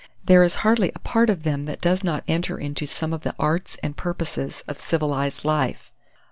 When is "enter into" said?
2.27-2.87